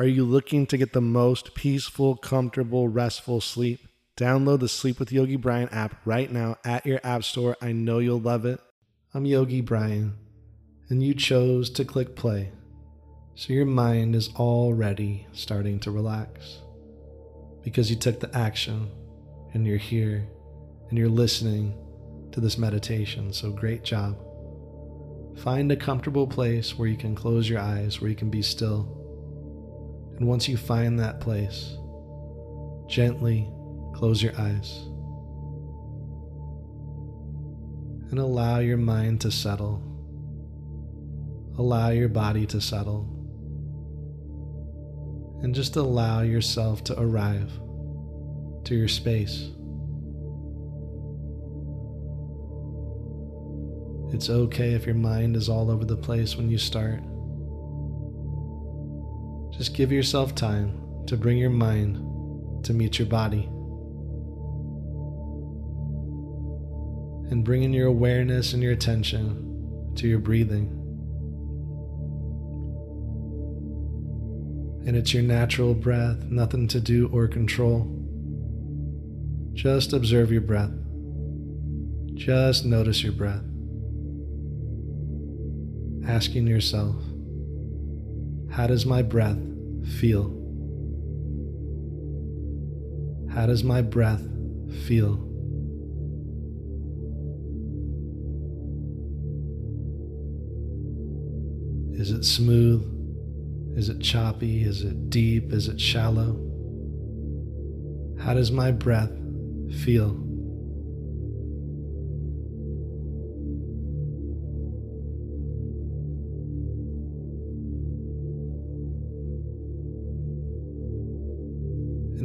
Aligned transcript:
Are 0.00 0.06
you 0.06 0.24
looking 0.24 0.64
to 0.68 0.78
get 0.78 0.94
the 0.94 1.02
most 1.02 1.54
peaceful, 1.54 2.16
comfortable, 2.16 2.88
restful 2.88 3.42
sleep? 3.42 3.86
Download 4.16 4.58
the 4.58 4.66
Sleep 4.66 4.98
with 4.98 5.12
Yogi 5.12 5.36
Brian 5.36 5.68
app 5.68 5.94
right 6.06 6.32
now 6.32 6.56
at 6.64 6.86
your 6.86 7.00
app 7.04 7.22
store. 7.22 7.54
I 7.60 7.72
know 7.72 7.98
you'll 7.98 8.18
love 8.18 8.46
it. 8.46 8.60
I'm 9.12 9.26
Yogi 9.26 9.60
Brian, 9.60 10.16
and 10.88 11.02
you 11.02 11.12
chose 11.12 11.68
to 11.72 11.84
click 11.84 12.16
play. 12.16 12.50
So 13.34 13.52
your 13.52 13.66
mind 13.66 14.16
is 14.16 14.30
already 14.36 15.26
starting 15.34 15.78
to 15.80 15.90
relax 15.90 16.60
because 17.62 17.90
you 17.90 17.96
took 17.96 18.20
the 18.20 18.34
action 18.34 18.90
and 19.52 19.66
you're 19.66 19.76
here 19.76 20.26
and 20.88 20.96
you're 20.96 21.10
listening 21.10 21.74
to 22.32 22.40
this 22.40 22.56
meditation. 22.56 23.34
So 23.34 23.50
great 23.50 23.84
job. 23.84 24.16
Find 25.36 25.70
a 25.70 25.76
comfortable 25.76 26.26
place 26.26 26.78
where 26.78 26.88
you 26.88 26.96
can 26.96 27.14
close 27.14 27.50
your 27.50 27.60
eyes, 27.60 28.00
where 28.00 28.08
you 28.08 28.16
can 28.16 28.30
be 28.30 28.40
still. 28.40 28.96
And 30.20 30.28
once 30.28 30.46
you 30.48 30.58
find 30.58 31.00
that 31.00 31.18
place, 31.18 31.76
gently 32.86 33.50
close 33.94 34.22
your 34.22 34.38
eyes 34.38 34.84
and 38.10 38.18
allow 38.18 38.58
your 38.58 38.76
mind 38.76 39.22
to 39.22 39.30
settle. 39.30 39.82
Allow 41.56 41.88
your 41.88 42.10
body 42.10 42.44
to 42.46 42.60
settle. 42.60 43.08
And 45.42 45.54
just 45.54 45.76
allow 45.76 46.20
yourself 46.20 46.84
to 46.84 47.00
arrive 47.00 47.50
to 48.64 48.74
your 48.74 48.88
space. 48.88 49.48
It's 54.12 54.28
okay 54.28 54.74
if 54.74 54.84
your 54.84 54.96
mind 54.96 55.34
is 55.34 55.48
all 55.48 55.70
over 55.70 55.86
the 55.86 55.96
place 55.96 56.36
when 56.36 56.50
you 56.50 56.58
start. 56.58 57.00
Just 59.60 59.74
give 59.74 59.92
yourself 59.92 60.34
time 60.34 61.04
to 61.06 61.18
bring 61.18 61.36
your 61.36 61.50
mind 61.50 62.64
to 62.64 62.72
meet 62.72 62.98
your 62.98 63.08
body. 63.08 63.42
And 67.30 67.44
bring 67.44 67.62
in 67.62 67.74
your 67.74 67.88
awareness 67.88 68.54
and 68.54 68.62
your 68.62 68.72
attention 68.72 69.92
to 69.96 70.08
your 70.08 70.18
breathing. 70.18 70.68
And 74.86 74.96
it's 74.96 75.12
your 75.12 75.24
natural 75.24 75.74
breath, 75.74 76.24
nothing 76.24 76.66
to 76.68 76.80
do 76.80 77.10
or 77.12 77.28
control. 77.28 77.86
Just 79.52 79.92
observe 79.92 80.32
your 80.32 80.40
breath. 80.40 80.72
Just 82.14 82.64
notice 82.64 83.02
your 83.02 83.12
breath. 83.12 83.44
Asking 86.08 86.46
yourself, 86.46 86.96
how 88.50 88.66
does 88.66 88.86
my 88.86 89.02
breath 89.02 89.36
feel? 89.84 90.36
How 93.32 93.46
does 93.46 93.62
my 93.62 93.82
breath 93.82 94.22
feel? 94.86 95.26
Is 101.92 102.10
it 102.12 102.24
smooth? 102.24 103.76
Is 103.76 103.88
it 103.88 104.00
choppy? 104.00 104.64
Is 104.64 104.82
it 104.82 105.10
deep? 105.10 105.52
Is 105.52 105.68
it 105.68 105.80
shallow? 105.80 106.40
How 108.18 108.34
does 108.34 108.50
my 108.50 108.70
breath 108.70 109.12
feel? 109.84 110.29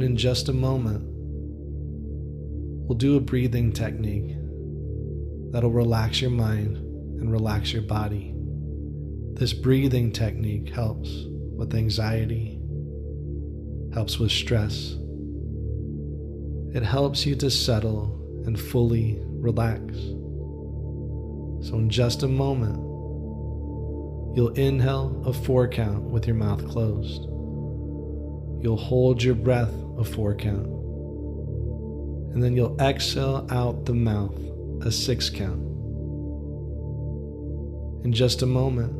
In 0.06 0.16
just 0.16 0.48
a 0.48 0.52
moment, 0.52 1.02
we'll 2.88 2.96
do 2.96 3.16
a 3.16 3.20
breathing 3.20 3.72
technique 3.72 4.36
that'll 5.50 5.70
relax 5.70 6.20
your 6.20 6.30
mind 6.30 6.76
and 6.76 7.30
relax 7.30 7.72
your 7.72 7.82
body. 7.82 8.32
This 9.34 9.52
breathing 9.52 10.12
technique 10.12 10.70
helps 10.70 11.10
with 11.56 11.74
anxiety, 11.74 12.60
helps 13.92 14.18
with 14.18 14.30
stress. 14.30 14.94
It 16.72 16.84
helps 16.84 17.26
you 17.26 17.34
to 17.36 17.50
settle 17.50 18.14
and 18.46 18.58
fully 18.58 19.18
relax. 19.22 19.82
So, 21.68 21.78
in 21.78 21.90
just 21.90 22.22
a 22.22 22.28
moment, 22.28 22.78
you'll 24.36 24.54
inhale 24.54 25.20
a 25.26 25.32
four 25.32 25.66
count 25.66 26.04
with 26.04 26.26
your 26.28 26.36
mouth 26.36 26.66
closed. 26.68 27.26
You'll 28.66 28.76
hold 28.76 29.22
your 29.22 29.36
breath 29.36 29.72
a 29.96 30.02
four 30.02 30.34
count. 30.34 30.66
And 32.34 32.42
then 32.42 32.56
you'll 32.56 32.76
exhale 32.80 33.46
out 33.48 33.84
the 33.84 33.94
mouth 33.94 34.36
a 34.80 34.90
six 34.90 35.30
count. 35.30 35.60
In 38.04 38.10
just 38.12 38.42
a 38.42 38.46
moment, 38.46 38.92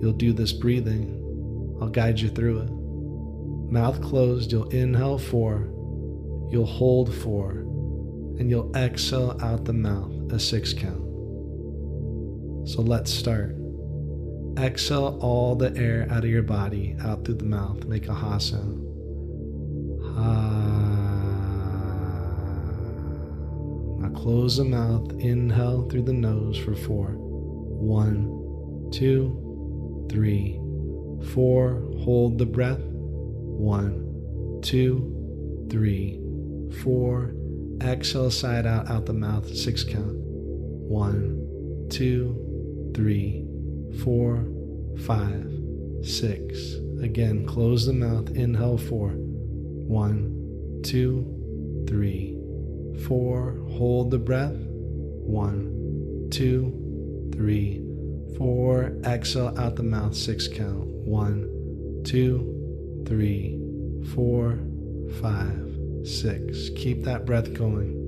you'll 0.00 0.14
do 0.14 0.32
this 0.32 0.54
breathing. 0.54 1.76
I'll 1.78 1.90
guide 1.90 2.18
you 2.18 2.30
through 2.30 2.60
it. 2.60 2.70
Mouth 3.70 4.00
closed, 4.00 4.50
you'll 4.50 4.70
inhale 4.70 5.18
four, 5.18 5.68
you'll 6.50 6.64
hold 6.64 7.14
four, 7.14 7.50
and 7.50 8.48
you'll 8.48 8.74
exhale 8.74 9.38
out 9.42 9.66
the 9.66 9.74
mouth 9.74 10.32
a 10.32 10.40
six 10.40 10.72
count. 10.72 11.04
So 12.66 12.80
let's 12.80 13.12
start. 13.12 13.54
Exhale 14.56 15.18
all 15.20 15.54
the 15.54 15.76
air 15.76 16.08
out 16.10 16.24
of 16.24 16.30
your 16.30 16.42
body 16.42 16.96
out 17.02 17.26
through 17.26 17.34
the 17.34 17.44
mouth. 17.44 17.84
Make 17.84 18.08
a 18.08 18.14
ha 18.14 18.38
sound. 18.38 18.85
Uh, 20.16 20.56
now 24.00 24.08
close 24.18 24.56
the 24.56 24.64
mouth. 24.64 25.12
Inhale 25.18 25.88
through 25.88 26.04
the 26.04 26.12
nose 26.12 26.58
for 26.58 26.74
four. 26.74 27.14
One, 27.16 28.90
two, 28.92 30.06
three, 30.10 30.58
four. 31.32 31.82
Hold 31.98 32.38
the 32.38 32.46
breath. 32.46 32.80
One, 32.80 34.60
two, 34.62 35.66
three, 35.70 36.20
four. 36.82 37.34
Exhale 37.82 38.30
side 38.30 38.66
out 38.66 38.88
out 38.88 39.06
the 39.06 39.12
mouth. 39.12 39.54
Six 39.54 39.84
count. 39.84 40.16
One, 40.16 41.86
two, 41.90 42.92
three, 42.94 43.46
four, 44.02 44.46
five, 45.04 45.52
six. 46.02 46.76
Again, 47.02 47.44
close 47.46 47.84
the 47.84 47.92
mouth. 47.92 48.30
Inhale 48.30 48.78
four. 48.78 49.14
One, 49.86 50.80
two, 50.84 51.84
three, 51.88 52.38
four. 53.06 53.58
Hold 53.70 54.10
the 54.10 54.18
breath. 54.18 54.56
One, 54.56 56.28
two, 56.30 57.30
three, 57.32 57.82
four. 58.36 58.96
Exhale 59.04 59.54
out 59.58 59.76
the 59.76 59.82
mouth. 59.82 60.14
Six 60.14 60.48
count. 60.48 60.86
One, 60.86 62.02
two, 62.04 63.04
three, 63.06 63.60
four, 64.14 64.58
five, 65.20 65.78
six. 66.04 66.70
Keep 66.70 67.04
that 67.04 67.24
breath 67.24 67.54
going. 67.54 68.05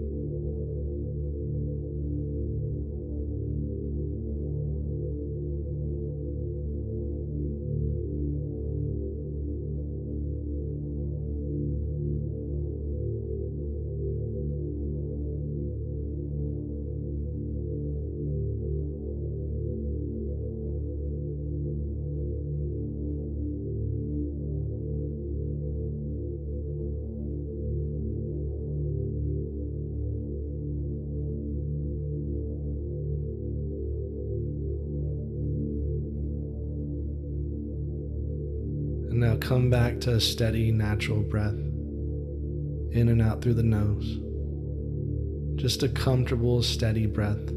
Come 39.40 39.70
back 39.70 40.00
to 40.00 40.14
a 40.14 40.20
steady, 40.20 40.70
natural 40.70 41.22
breath 41.22 41.54
in 42.92 43.08
and 43.08 43.22
out 43.22 43.42
through 43.42 43.54
the 43.54 43.62
nose. 43.62 44.18
Just 45.60 45.82
a 45.82 45.88
comfortable, 45.88 46.62
steady 46.62 47.06
breath, 47.06 47.50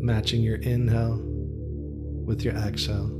matching 0.00 0.42
your 0.42 0.56
inhale 0.56 1.20
with 2.24 2.42
your 2.42 2.54
exhale. 2.54 3.10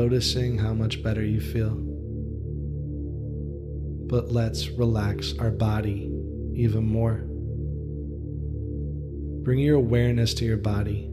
Noticing 0.00 0.56
how 0.56 0.72
much 0.72 1.02
better 1.02 1.22
you 1.22 1.42
feel. 1.42 1.74
But 4.08 4.32
let's 4.32 4.70
relax 4.70 5.34
our 5.38 5.50
body 5.50 6.10
even 6.54 6.86
more. 6.86 7.26
Bring 9.44 9.58
your 9.58 9.76
awareness 9.76 10.32
to 10.34 10.46
your 10.46 10.56
body. 10.56 11.10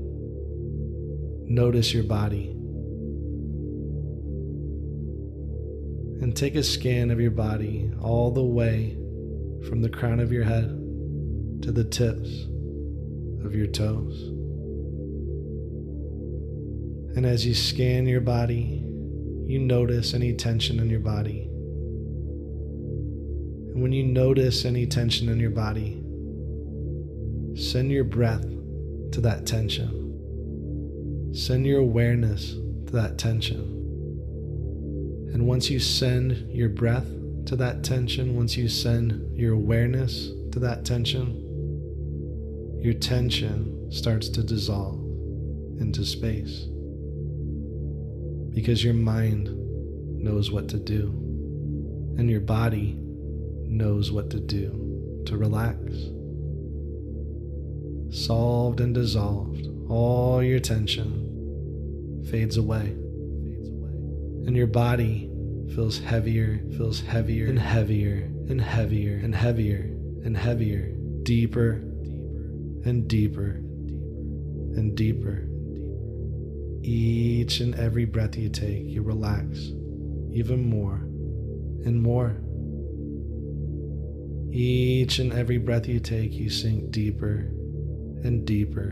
Notice 1.49 1.93
your 1.93 2.05
body. 2.05 2.51
And 6.21 6.33
take 6.33 6.55
a 6.55 6.63
scan 6.63 7.11
of 7.11 7.19
your 7.19 7.31
body 7.31 7.91
all 8.01 8.31
the 8.31 8.41
way 8.41 8.97
from 9.67 9.81
the 9.81 9.89
crown 9.89 10.21
of 10.21 10.31
your 10.31 10.45
head 10.45 10.69
to 11.63 11.73
the 11.73 11.83
tips 11.83 12.45
of 13.43 13.53
your 13.53 13.67
toes. 13.67 14.36
And 17.17 17.25
as 17.25 17.43
you 17.47 17.55
scan 17.55 18.05
your 18.05 18.21
body, 18.21 18.85
you 19.47 19.57
notice 19.57 20.13
any 20.13 20.35
tension 20.35 20.79
in 20.79 20.87
your 20.87 20.99
body. 20.99 21.49
And 23.73 23.81
when 23.81 23.91
you 23.91 24.03
notice 24.03 24.65
any 24.65 24.85
tension 24.85 25.27
in 25.27 25.39
your 25.39 25.49
body, 25.49 26.03
send 27.59 27.91
your 27.91 28.03
breath 28.03 28.43
to 28.43 29.21
that 29.21 29.47
tension. 29.47 31.33
Send 31.33 31.65
your 31.65 31.79
awareness 31.79 32.51
to 32.51 32.91
that 32.91 33.17
tension. 33.17 33.63
And 35.33 35.47
once 35.47 35.71
you 35.71 35.79
send 35.79 36.53
your 36.53 36.69
breath 36.69 37.07
to 37.47 37.55
that 37.55 37.83
tension, 37.83 38.35
once 38.35 38.55
you 38.55 38.69
send 38.69 39.35
your 39.35 39.55
awareness 39.55 40.27
to 40.51 40.59
that 40.59 40.85
tension, 40.85 41.43
your 42.79 42.93
tension 42.93 43.91
starts 43.91 44.29
to 44.29 44.43
dissolve 44.43 44.99
into 45.79 46.05
space 46.05 46.67
because 48.57 48.83
your 48.83 48.95
mind 48.95 49.47
knows 50.19 50.49
what 50.49 50.67
to 50.67 50.77
do 50.77 51.09
and 52.17 52.27
your 52.27 52.39
body 52.39 52.97
knows 52.99 54.11
what 54.11 54.31
to 54.31 54.39
do 54.39 55.21
to 55.27 55.37
relax. 55.37 55.77
Solved 58.09 58.79
and 58.79 58.95
dissolved, 58.95 59.67
all 59.87 60.41
your 60.41 60.59
tension 60.59 62.25
fades 62.31 62.57
away. 62.57 62.95
fades 63.43 63.69
away, 63.69 63.91
And 64.47 64.57
your 64.57 64.65
body 64.65 65.29
feels 65.75 65.99
heavier, 65.99 66.59
feels 66.77 67.01
heavier 67.01 67.45
and 67.45 67.59
heavier 67.59 68.23
and 68.49 68.59
heavier 68.59 69.17
and 69.17 69.35
heavier 69.35 69.81
and 70.25 70.35
heavier, 70.35 70.95
deeper, 71.21 71.73
deeper 71.73 72.89
and 72.89 73.07
deeper 73.07 73.51
and 73.51 73.77
deeper 73.85 74.79
and 74.79 74.95
deeper 74.95 75.56
each 76.83 77.59
and 77.59 77.75
every 77.75 78.05
breath 78.05 78.35
you 78.35 78.49
take, 78.49 78.85
you 78.85 79.01
relax 79.01 79.71
even 80.37 80.69
more 80.69 80.97
and 81.85 82.01
more. 82.01 82.37
Each 84.51 85.19
and 85.19 85.33
every 85.33 85.57
breath 85.57 85.87
you 85.87 85.99
take, 85.99 86.33
you 86.33 86.49
sink 86.49 86.91
deeper 86.91 87.49
and 88.23 88.45
deeper 88.45 88.89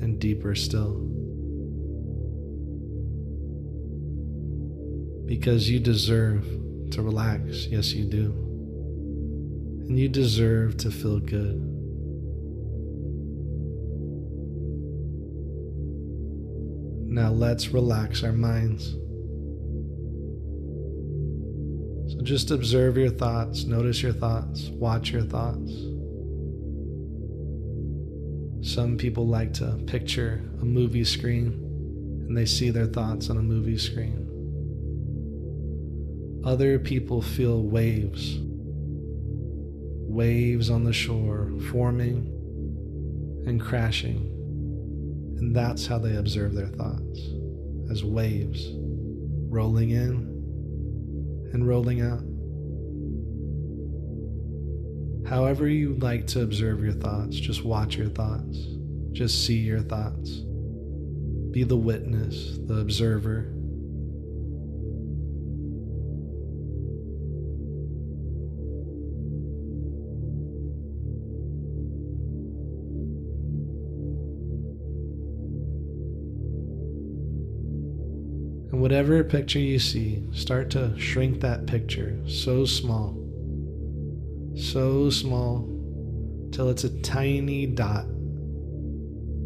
and 0.00 0.18
deeper 0.18 0.54
still. 0.54 1.08
Because 5.26 5.70
you 5.70 5.78
deserve 5.78 6.44
to 6.90 7.02
relax. 7.02 7.66
Yes, 7.66 7.92
you 7.92 8.04
do. 8.04 8.32
And 9.86 9.98
you 9.98 10.08
deserve 10.08 10.76
to 10.78 10.90
feel 10.90 11.20
good. 11.20 11.71
Now 17.12 17.28
let's 17.30 17.68
relax 17.68 18.24
our 18.24 18.32
minds. 18.32 18.92
So 22.10 22.22
just 22.22 22.50
observe 22.50 22.96
your 22.96 23.10
thoughts, 23.10 23.64
notice 23.64 24.02
your 24.02 24.14
thoughts, 24.14 24.68
watch 24.70 25.10
your 25.10 25.20
thoughts. 25.20 25.70
Some 28.66 28.96
people 28.96 29.26
like 29.26 29.52
to 29.54 29.78
picture 29.86 30.42
a 30.62 30.64
movie 30.64 31.04
screen 31.04 31.48
and 32.26 32.34
they 32.34 32.46
see 32.46 32.70
their 32.70 32.86
thoughts 32.86 33.28
on 33.28 33.36
a 33.36 33.42
movie 33.42 33.76
screen. 33.76 34.30
Other 36.46 36.78
people 36.78 37.20
feel 37.20 37.62
waves, 37.62 38.38
waves 40.08 40.70
on 40.70 40.84
the 40.84 40.94
shore 40.94 41.52
forming 41.70 42.26
and 43.46 43.60
crashing 43.60 44.31
and 45.42 45.56
that's 45.56 45.88
how 45.88 45.98
they 45.98 46.14
observe 46.16 46.54
their 46.54 46.68
thoughts 46.68 47.20
as 47.90 48.04
waves 48.04 48.68
rolling 49.50 49.90
in 49.90 51.50
and 51.52 51.66
rolling 51.66 52.00
out. 52.00 52.22
However, 55.28 55.66
you 55.66 55.94
like 55.94 56.28
to 56.28 56.42
observe 56.42 56.84
your 56.84 56.92
thoughts, 56.92 57.36
just 57.36 57.64
watch 57.64 57.96
your 57.96 58.08
thoughts, 58.08 58.56
just 59.10 59.44
see 59.44 59.56
your 59.56 59.80
thoughts. 59.80 60.30
Be 61.50 61.64
the 61.64 61.76
witness, 61.76 62.58
the 62.66 62.78
observer, 62.78 63.52
whatever 78.82 79.22
picture 79.22 79.60
you 79.60 79.78
see, 79.78 80.20
start 80.32 80.68
to 80.68 80.92
shrink 80.98 81.40
that 81.40 81.66
picture 81.66 82.18
so 82.26 82.64
small, 82.64 83.16
so 84.56 85.08
small, 85.08 85.68
till 86.50 86.68
it's 86.68 86.82
a 86.82 87.00
tiny 87.00 87.64
dot. 87.64 88.06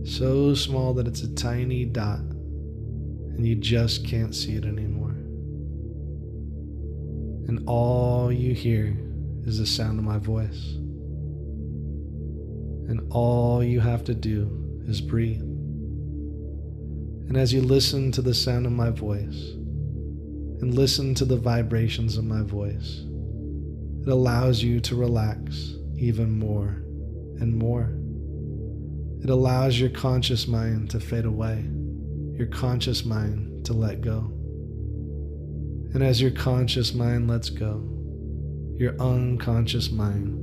So 0.06 0.54
small 0.54 0.94
that 0.94 1.06
it's 1.06 1.20
a 1.20 1.34
tiny 1.34 1.84
dot, 1.84 2.20
and 2.20 3.46
you 3.46 3.56
just 3.56 4.06
can't 4.06 4.34
see 4.34 4.54
it 4.54 4.64
anymore. 4.64 5.10
And 7.46 7.62
all 7.66 8.32
you 8.32 8.54
hear 8.54 8.96
is 9.44 9.58
the 9.58 9.66
sound 9.66 9.98
of 9.98 10.04
my 10.06 10.16
voice. 10.16 10.76
And 12.88 13.06
all 13.10 13.62
you 13.62 13.80
have 13.80 14.02
to 14.04 14.14
do 14.14 14.80
is 14.88 15.02
breathe. 15.02 15.45
And 17.28 17.36
as 17.36 17.52
you 17.52 17.60
listen 17.60 18.12
to 18.12 18.22
the 18.22 18.34
sound 18.34 18.66
of 18.66 18.72
my 18.72 18.90
voice 18.90 19.52
and 20.60 20.74
listen 20.74 21.14
to 21.16 21.24
the 21.24 21.36
vibrations 21.36 22.16
of 22.16 22.24
my 22.24 22.42
voice, 22.42 23.04
it 24.02 24.08
allows 24.08 24.62
you 24.62 24.80
to 24.80 24.94
relax 24.94 25.74
even 25.96 26.30
more 26.30 26.82
and 27.40 27.52
more. 27.52 27.92
It 29.22 29.30
allows 29.30 29.80
your 29.80 29.90
conscious 29.90 30.46
mind 30.46 30.90
to 30.90 31.00
fade 31.00 31.24
away, 31.24 31.64
your 32.34 32.46
conscious 32.46 33.04
mind 33.04 33.66
to 33.66 33.72
let 33.72 34.02
go. 34.02 34.32
And 35.92 36.02
as 36.02 36.20
your 36.20 36.30
conscious 36.30 36.94
mind 36.94 37.28
lets 37.28 37.50
go, 37.50 37.82
your 38.76 38.94
unconscious 39.00 39.90
mind 39.90 40.36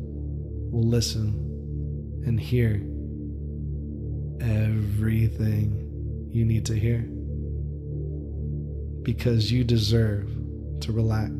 will 0.72 0.88
listen 0.88 1.40
and 2.26 2.40
hear 2.40 2.82
everything 4.42 5.83
you 6.34 6.46
need 6.46 6.66
to 6.66 6.74
hear. 6.74 7.02
Because 9.04 9.52
you 9.52 9.64
deserve 9.64 10.30
to 10.82 10.92
relax. 10.92 11.32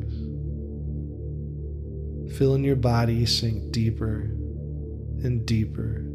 Feeling 2.38 2.64
your 2.64 2.76
body 2.76 3.26
sink 3.26 3.72
deeper 3.72 4.22
and 5.24 5.46
deeper, 5.46 6.06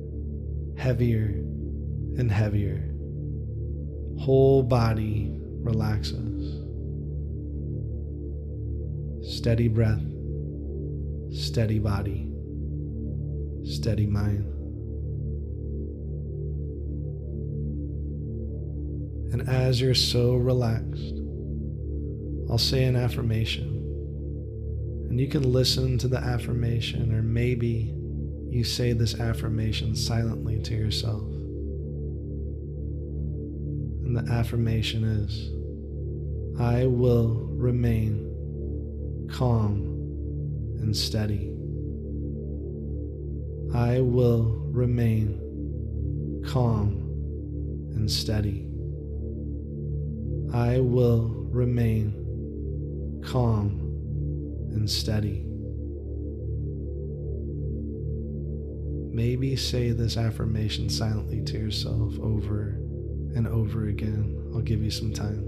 heavier 0.76 1.26
and 2.18 2.30
heavier. 2.30 2.94
Whole 4.20 4.62
body 4.62 5.36
relaxes. 5.40 6.54
Steady 9.36 9.68
breath, 9.68 10.02
steady 11.32 11.78
body, 11.78 12.30
steady 13.64 14.06
mind. 14.06 14.57
And 19.32 19.48
as 19.48 19.80
you're 19.80 19.94
so 19.94 20.34
relaxed, 20.34 21.14
I'll 22.50 22.58
say 22.58 22.84
an 22.84 22.96
affirmation. 22.96 23.74
And 25.10 25.20
you 25.20 25.28
can 25.28 25.52
listen 25.52 25.98
to 25.98 26.08
the 26.08 26.18
affirmation, 26.18 27.14
or 27.14 27.22
maybe 27.22 27.94
you 28.50 28.64
say 28.64 28.92
this 28.92 29.20
affirmation 29.20 29.94
silently 29.94 30.58
to 30.60 30.74
yourself. 30.74 31.22
And 34.04 34.16
the 34.16 34.32
affirmation 34.32 35.04
is 35.04 35.50
I 36.58 36.86
will 36.86 37.46
remain 37.52 39.28
calm 39.30 39.82
and 40.80 40.96
steady. 40.96 41.52
I 43.74 44.00
will 44.00 44.56
remain 44.70 46.42
calm 46.46 47.04
and 47.94 48.10
steady. 48.10 48.67
I 50.52 50.80
will 50.80 51.28
remain 51.50 53.22
calm 53.24 53.80
and 54.72 54.88
steady. 54.88 55.44
Maybe 59.12 59.56
say 59.56 59.90
this 59.90 60.16
affirmation 60.16 60.88
silently 60.88 61.42
to 61.42 61.58
yourself 61.58 62.18
over 62.20 62.78
and 63.34 63.46
over 63.46 63.88
again. 63.88 64.50
I'll 64.54 64.62
give 64.62 64.82
you 64.82 64.90
some 64.90 65.12
time. 65.12 65.47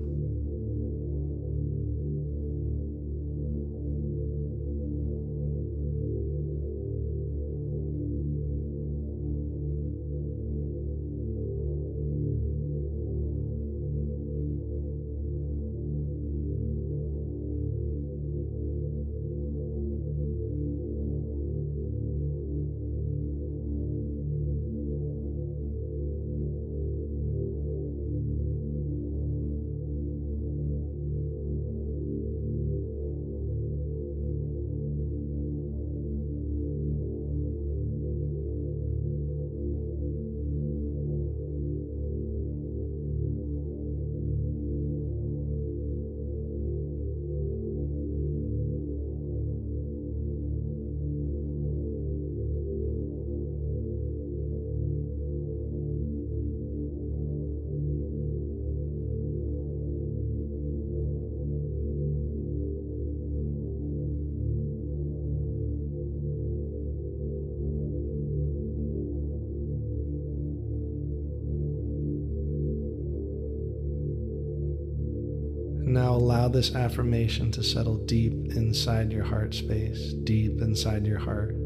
Now 75.91 76.15
allow 76.15 76.47
this 76.47 76.77
affirmation 76.77 77.51
to 77.51 77.65
settle 77.65 77.97
deep 77.97 78.33
inside 78.55 79.13
your 79.13 79.25
heart 79.25 79.53
space, 79.55 80.13
deep 80.13 80.61
inside 80.61 81.05
your 81.05 81.19
heart, 81.19 81.57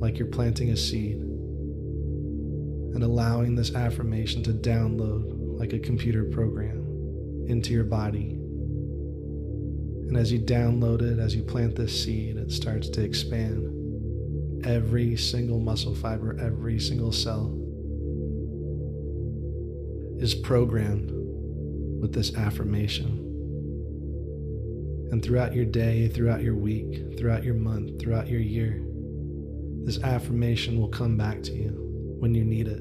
like 0.00 0.18
you're 0.18 0.28
planting 0.28 0.70
a 0.70 0.76
seed. 0.76 1.18
And 2.94 3.02
allowing 3.02 3.54
this 3.54 3.74
affirmation 3.74 4.42
to 4.44 4.54
download 4.54 5.58
like 5.58 5.74
a 5.74 5.78
computer 5.78 6.24
program 6.24 7.44
into 7.46 7.74
your 7.74 7.84
body. 7.84 8.30
And 10.08 10.16
as 10.16 10.32
you 10.32 10.38
download 10.38 11.02
it, 11.02 11.18
as 11.18 11.36
you 11.36 11.42
plant 11.42 11.76
this 11.76 12.04
seed, 12.04 12.38
it 12.38 12.50
starts 12.50 12.88
to 12.88 13.04
expand. 13.04 14.64
Every 14.64 15.14
single 15.14 15.60
muscle 15.60 15.94
fiber, 15.94 16.38
every 16.40 16.80
single 16.80 17.12
cell 17.12 17.54
is 20.22 20.34
programmed 20.34 21.10
with 22.00 22.14
this 22.14 22.34
affirmation. 22.34 23.28
And 25.12 25.22
throughout 25.22 25.54
your 25.54 25.66
day, 25.66 26.08
throughout 26.08 26.42
your 26.42 26.54
week, 26.54 27.18
throughout 27.18 27.44
your 27.44 27.54
month, 27.54 28.00
throughout 28.00 28.28
your 28.28 28.40
year, 28.40 28.82
this 29.84 30.02
affirmation 30.02 30.80
will 30.80 30.88
come 30.88 31.18
back 31.18 31.42
to 31.42 31.52
you 31.52 32.16
when 32.18 32.34
you 32.34 32.44
need 32.44 32.66
it 32.66 32.80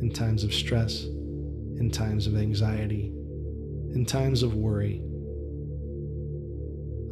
in 0.00 0.10
times 0.10 0.42
of 0.42 0.54
stress, 0.54 1.04
in 1.04 1.90
times 1.92 2.26
of 2.26 2.34
anxiety, 2.34 3.12
in 3.94 4.06
times 4.06 4.42
of 4.42 4.54
worry. 4.54 5.02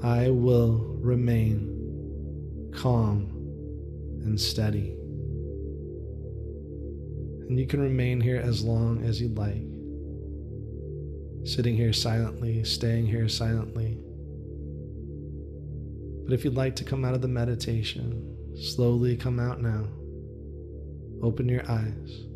I 0.03 0.31
will 0.31 0.97
remain 0.99 2.71
calm 2.75 3.29
and 4.25 4.41
steady. 4.41 4.95
And 7.49 7.61
you 7.61 7.67
can 7.67 7.83
remain 7.83 8.19
here 8.19 8.41
as 8.41 8.65
long 8.65 9.05
as 9.05 9.21
you'd 9.21 9.37
like, 9.37 9.61
sitting 11.47 11.77
here 11.77 11.93
silently, 11.93 12.65
staying 12.65 13.09
here 13.09 13.29
silently 13.29 13.99
but 16.29 16.35
if 16.35 16.45
you'd 16.45 16.57
like 16.57 16.77
to 16.77 16.85
come 16.85 17.07
out 17.07 17.15
of 17.15 17.23
the 17.23 17.29
meditation, 17.29 18.37
slowly 18.55 19.17
come 19.17 19.41
out 19.41 19.63
now. 19.63 19.89
Open 21.23 21.49
your 21.49 21.63
eyes. 21.71 22.27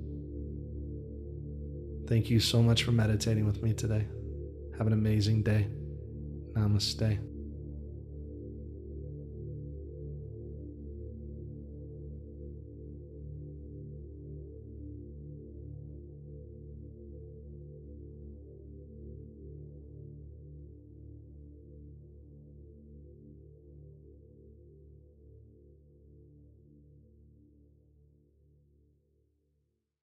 Thank 2.09 2.31
you 2.31 2.41
so 2.41 2.63
much 2.63 2.85
for 2.85 2.93
meditating 2.93 3.45
with 3.45 3.63
me 3.63 3.75
today. 3.75 4.07
Have 4.79 4.87
an 4.87 4.95
amazing 4.95 5.43
day. 5.43 5.69
Namaste. 6.55 7.32